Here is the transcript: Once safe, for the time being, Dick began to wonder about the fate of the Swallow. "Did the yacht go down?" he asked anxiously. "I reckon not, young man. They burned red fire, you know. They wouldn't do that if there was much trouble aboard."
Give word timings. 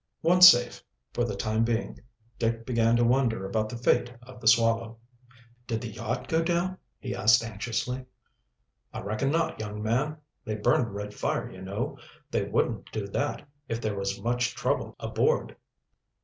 Once 0.23 0.49
safe, 0.49 0.81
for 1.13 1.23
the 1.25 1.35
time 1.35 1.63
being, 1.63 1.99
Dick 2.39 2.65
began 2.65 2.95
to 2.95 3.03
wonder 3.03 3.45
about 3.45 3.69
the 3.69 3.77
fate 3.77 4.11
of 4.23 4.41
the 4.41 4.47
Swallow. 4.47 4.97
"Did 5.67 5.79
the 5.81 5.89
yacht 5.89 6.27
go 6.27 6.41
down?" 6.41 6.79
he 6.97 7.13
asked 7.13 7.43
anxiously. 7.43 8.05
"I 8.91 9.01
reckon 9.01 9.29
not, 9.29 9.59
young 9.59 9.83
man. 9.83 10.17
They 10.43 10.55
burned 10.55 10.95
red 10.95 11.13
fire, 11.13 11.51
you 11.51 11.61
know. 11.61 11.99
They 12.31 12.45
wouldn't 12.45 12.91
do 12.91 13.05
that 13.09 13.47
if 13.69 13.79
there 13.79 13.93
was 13.93 14.19
much 14.19 14.55
trouble 14.55 14.95
aboard." 14.99 15.55